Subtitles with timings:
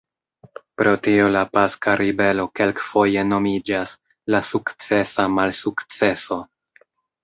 [0.81, 3.97] Pro tio, la Paska Ribelo kelkfoje nomiĝas
[4.35, 6.45] "la sukcesa malsukceso".